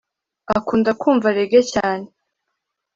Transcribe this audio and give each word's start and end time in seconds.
akunda 0.57 0.91
kumva 1.01 1.27
reggae 1.37 1.63
cyane 1.73 2.05